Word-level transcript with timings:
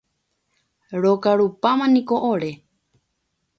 Rokarupámaniko 1.03 2.15
ore. 2.33 2.51